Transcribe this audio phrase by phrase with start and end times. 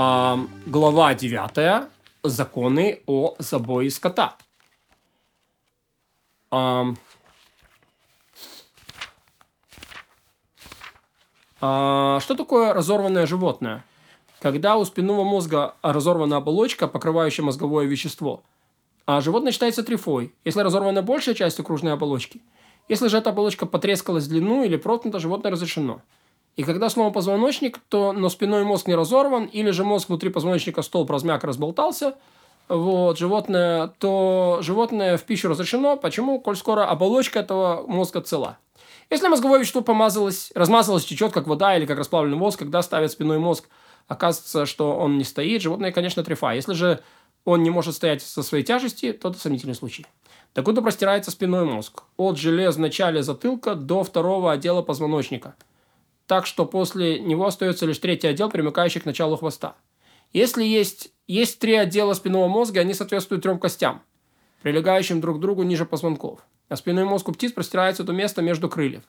[0.00, 1.88] А, глава 9.
[2.22, 4.36] Законы о забое скота.
[6.52, 6.94] А,
[11.60, 13.84] а, что такое разорванное животное?
[14.38, 18.44] Когда у спинного мозга разорвана оболочка, покрывающая мозговое вещество,
[19.04, 22.40] а животное считается трифой, если разорвана большая часть окружной оболочки.
[22.88, 26.02] Если же эта оболочка потрескалась в длину или проткнута, животное разрешено.
[26.58, 30.82] И когда снова позвоночник, то но спиной мозг не разорван, или же мозг внутри позвоночника
[30.82, 32.16] столб размяк разболтался,
[32.68, 35.96] вот, животное, то животное в пищу разрешено.
[35.96, 36.40] Почему?
[36.40, 38.58] Коль скоро оболочка этого мозга цела.
[39.08, 43.38] Если мозговое вещество помазалось, размазалось, течет, как вода или как расплавленный мозг, когда ставят спиной
[43.38, 43.68] мозг,
[44.08, 46.54] оказывается, что он не стоит, животное, конечно, трефа.
[46.54, 46.98] Если же
[47.44, 50.06] он не может стоять со своей тяжести, то это сомнительный случай.
[50.56, 52.02] Докуда простирается спиной мозг?
[52.16, 55.54] От желез в начале затылка до второго отдела позвоночника–
[56.28, 59.76] так что после него остается лишь третий отдел, примыкающий к началу хвоста.
[60.32, 64.02] Если есть, есть три отдела спинного мозга, они соответствуют трем костям,
[64.62, 66.40] прилегающим друг к другу ниже позвонков.
[66.68, 69.04] А спинной мозг у птиц простирается до места между крыльев.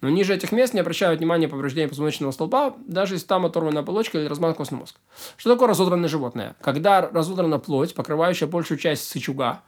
[0.00, 4.20] Но ниже этих мест не обращают внимания повреждения позвоночного столба, даже если там оторвана оболочка
[4.20, 5.00] или разман костный мозг.
[5.36, 6.54] Что такое разодранное животное?
[6.60, 9.62] Когда разодрана плоть, покрывающая большую часть сычуга,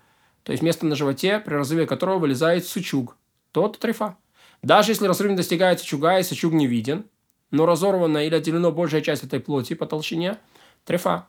[0.44, 3.16] то есть место на животе, при разрыве которого вылезает сычуг,
[3.50, 4.16] то это трефа.
[4.64, 7.04] Даже если разрыв достигает сычуга и сычуг не виден,
[7.50, 10.38] но разорвана или отделена большая часть этой плоти по толщине,
[10.86, 11.26] трефа.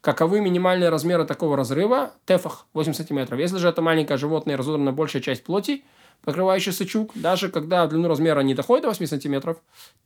[0.00, 2.12] Каковы минимальные размеры такого разрыва?
[2.26, 3.36] Тефах 8 см.
[3.36, 5.84] Если же это маленькое животное разодрана большая часть плоти,
[6.22, 9.56] покрывающая сычуг, даже когда длину размера не доходит до 8 см,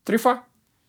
[0.05, 0.43] трефа.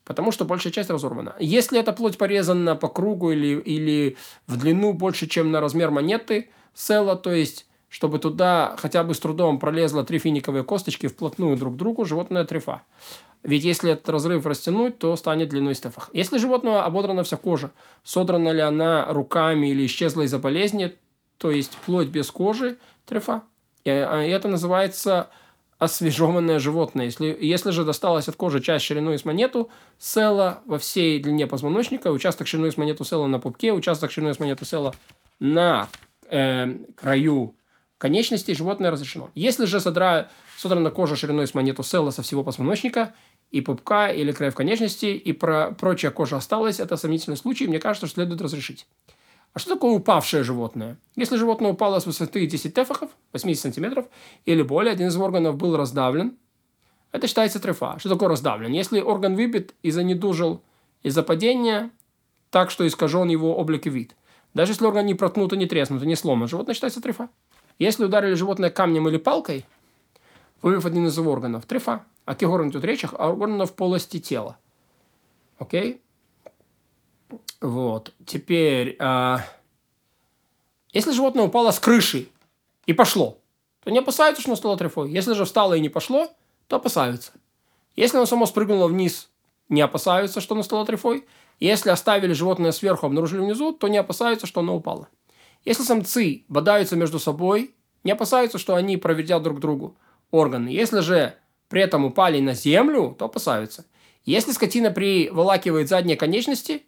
[0.03, 1.35] Потому что большая часть разорвана.
[1.39, 6.49] Если эта плоть порезана по кругу или, или в длину больше, чем на размер монеты,
[6.73, 11.73] села, то есть чтобы туда хотя бы с трудом пролезло три финиковые косточки вплотную друг
[11.73, 12.83] к другу, животное трефа.
[13.43, 16.09] Ведь если этот разрыв растянуть, то станет длиной стефах.
[16.13, 17.71] Если животного ободрана вся кожа,
[18.03, 20.95] содрана ли она руками или исчезла из-за болезни,
[21.37, 23.43] то есть плоть без кожи, трефа.
[23.85, 25.29] И а, это называется
[25.77, 27.05] освежеванное животное.
[27.05, 32.11] Если, если же досталась от кожи часть шириной с монету, села во всей длине позвоночника,
[32.11, 34.93] участок шириной с монету села на пупке, участок шириной с монету села
[35.39, 35.87] на
[36.29, 37.55] э, краю
[37.99, 39.29] конечностей животное разрешено.
[39.35, 43.13] Если же содра, содрана кожа шириной с монету села со всего позвоночника,
[43.51, 48.07] и пупка, или краев конечности, и про, прочая кожа осталась, это сомнительный случай, мне кажется,
[48.07, 48.87] что следует разрешить.
[49.53, 50.97] А что такое упавшее животное?
[51.15, 54.05] Если животное упало с высоты 10 тефахов, 80 сантиметров,
[54.45, 56.37] или более, один из органов был раздавлен,
[57.11, 57.97] это считается трефа.
[57.99, 58.71] Что такое раздавлен?
[58.71, 60.61] Если орган выбит и занедужил
[61.03, 61.89] из-за падения,
[62.49, 64.15] так что искажен его облик и вид.
[64.53, 67.29] Даже если орган не проткнут и не треснут и не сломан, животное считается трефа.
[67.79, 69.65] Если ударили животное камнем или палкой,
[70.61, 72.05] вывев один из его органов, трефа.
[72.25, 73.05] О каких органах идет речь?
[73.05, 74.57] О органах полости тела.
[75.57, 76.01] Окей?
[77.61, 78.13] Вот.
[78.25, 79.45] Теперь, а...
[80.91, 82.27] если животное упало с крыши
[82.85, 83.37] и пошло,
[83.83, 85.09] то не опасаются, что оно стало трефой.
[85.09, 86.27] Если же встало и не пошло,
[86.67, 87.31] то опасаются.
[87.95, 89.29] Если оно само спрыгнуло вниз,
[89.69, 91.25] не опасаются, что оно стало трефой.
[91.59, 95.07] Если оставили животное сверху, обнаружили внизу, то не опасаются, что оно упало.
[95.69, 99.95] Если самцы бодаются между собой, не опасаются, что они проведят друг другу
[100.31, 100.69] органы.
[100.69, 101.35] Если же
[101.67, 103.85] при этом упали на землю, то опасаются.
[104.25, 106.81] Если скотина приволакивает задние конечности,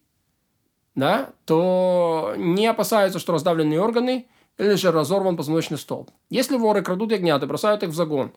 [0.95, 4.25] да, то не опасаются, что раздавленные органы
[4.57, 6.09] или же разорван позвоночный столб.
[6.31, 8.31] Если воры крадут ягнят и бросают их в загон,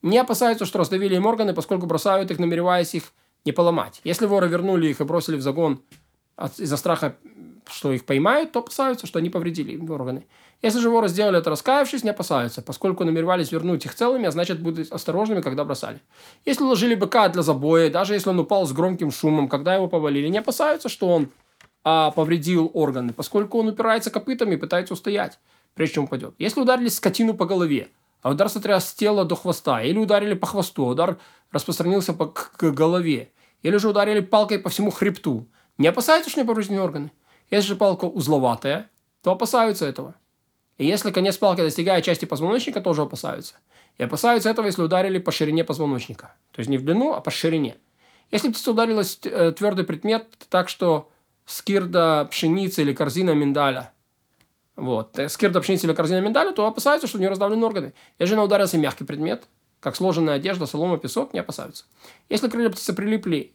[0.00, 3.12] не опасаются, что раздавили им органы, поскольку бросают их, намереваясь их
[3.44, 4.00] не поломать.
[4.04, 5.82] Если воры вернули их и бросили в загон
[6.58, 7.16] из-за страха
[7.72, 10.26] что их поймают, то опасаются, что они повредили им органы.
[10.62, 14.60] Если же воры сделали это раскаявшись, не опасаются, поскольку намеревались вернуть их целыми, а значит
[14.60, 16.00] будут осторожными, когда бросали.
[16.44, 20.28] Если уложили быка для забоя, даже если он упал с громким шумом, когда его повалили,
[20.28, 21.28] не опасаются, что он
[21.82, 25.38] а, повредил органы, поскольку он упирается копытами и пытается устоять,
[25.74, 26.34] прежде чем упадет.
[26.38, 27.88] Если ударили скотину по голове,
[28.22, 31.18] а удар сотряс с тела до хвоста, или ударили по хвосту, а удар
[31.52, 33.30] распространился по, к, к голове,
[33.62, 35.46] или же ударили палкой по всему хребту,
[35.80, 37.10] не опасаются, что не повреждены органы.
[37.50, 38.90] Если же палка узловатая,
[39.22, 40.14] то опасаются этого.
[40.76, 43.54] И если конец палки достигает части позвоночника, тоже опасаются.
[43.96, 46.34] И опасаются этого, если ударили по ширине позвоночника.
[46.52, 47.78] То есть не в длину, а по ширине.
[48.30, 51.08] Если птица ударилась э, твердый предмет, так что
[51.46, 53.90] скирда пшеницы или корзина миндаля,
[54.76, 57.94] вот, э, скирда пшеницы или корзина миндаля, то опасаются, что у нее раздавлены органы.
[58.18, 59.44] Если она ударился мягкий предмет,
[59.80, 61.86] как сложенная одежда, солома, песок, не опасаются.
[62.28, 63.54] Если крылья птицы прилипли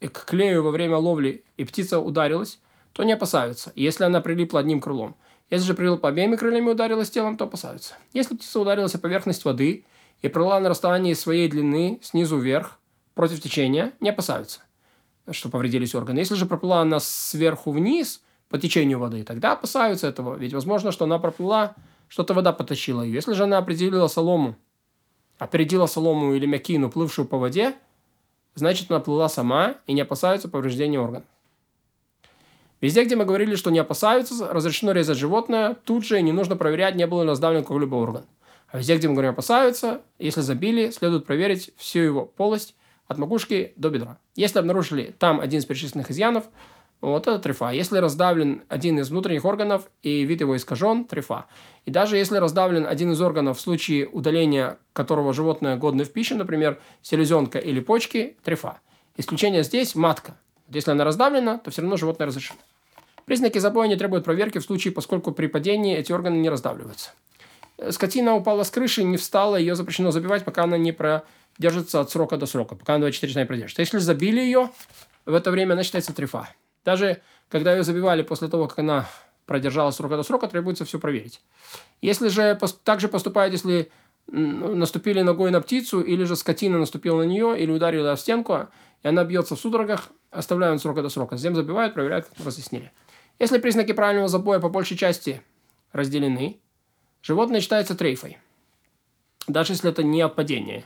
[0.00, 2.60] к клею во время ловли, и птица ударилась,
[2.92, 5.16] то не опасаются, если она прилипла одним крылом.
[5.50, 7.94] Если же прилипла обеими крыльями и ударилась телом, то опасаются.
[8.12, 9.84] Если птица ударилась о поверхность воды
[10.22, 12.78] и плыла на расстоянии своей длины снизу вверх
[13.14, 14.60] против течения, не опасаются.
[15.30, 16.20] что повредились органы.
[16.20, 20.36] Если же проплыла она сверху вниз по течению воды, тогда опасаются этого.
[20.36, 21.74] Ведь возможно, что она проплыла,
[22.08, 23.14] что-то вода потащила ее.
[23.14, 24.56] Если же она определила солому,
[25.38, 27.74] опередила солому или мякину, плывшую по воде,
[28.56, 31.28] значит она плыла сама и не опасаются повреждения органов.
[32.80, 36.94] Везде, где мы говорили, что не опасаются, разрешено резать животное, тут же не нужно проверять,
[36.94, 38.24] не было ли раздавлен какой-либо орган.
[38.68, 42.74] А везде, где мы говорим опасаются, если забили, следует проверить всю его полость
[43.06, 44.18] от макушки до бедра.
[44.34, 46.44] Если обнаружили там один из перечисленных изъянов,
[47.00, 47.70] вот это трефа.
[47.70, 51.46] Если раздавлен один из внутренних органов и вид его искажен, трефа.
[51.84, 56.36] И даже если раздавлен один из органов в случае удаления которого животное годно в пищу,
[56.36, 58.80] например, селезенка или почки, трефа.
[59.16, 60.36] Исключение здесь– матка.
[60.68, 62.58] Если она раздавлена, то все равно животное разрешено.
[63.24, 67.10] Признаки забоя не требуют проверки в случае, поскольку при падении эти органы не раздавливаются.
[67.90, 72.36] Скотина упала с крыши, не встала, ее запрещено забивать, пока она не продержится от срока
[72.36, 73.82] до срока, пока она 24 часа не продержится.
[73.82, 74.70] Если забили ее,
[75.24, 76.48] в это время она считается трефа.
[76.86, 79.08] Даже когда ее забивали после того, как она
[79.44, 81.42] продержалась срока до срока, требуется все проверить.
[82.00, 83.90] Если же также поступает, если
[84.28, 88.68] наступили ногой на птицу, или же скотина наступила на нее, или ударила в стенку,
[89.02, 91.36] и она бьется в судорогах, оставляют срока до срока.
[91.36, 92.92] Затем забивают, проверяют, как разъяснили.
[93.40, 95.42] Если признаки правильного забоя по большей части
[95.92, 96.60] разделены,
[97.20, 98.38] животное считается трейфой,
[99.48, 100.84] даже если это не отпадение.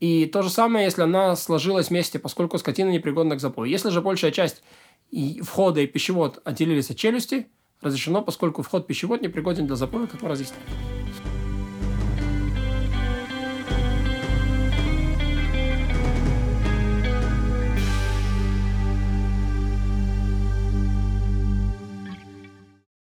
[0.00, 3.70] И то же самое, если она сложилась вместе, поскольку скотина непригодна к забою.
[3.70, 4.62] Если же большая часть
[5.10, 7.48] и входа и пищевод отделились от челюсти,
[7.80, 10.99] разрешено, поскольку вход пищевод непригоден для запоя, как мы разъяснили.